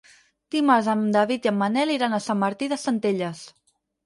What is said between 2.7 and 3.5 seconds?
de Centelles.